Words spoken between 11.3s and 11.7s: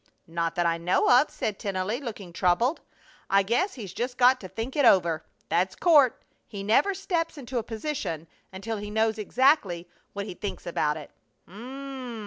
"M m